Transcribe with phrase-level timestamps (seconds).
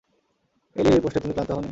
[0.75, 1.69] এলির এই প্রশ্নে তুমি ক্লান্ত হওনি?